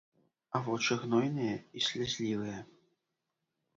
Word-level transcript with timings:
А 0.55 0.61
вочы 0.69 0.97
гнойныя 1.03 1.59
і 1.81 1.85
слязлівыя. 1.91 2.59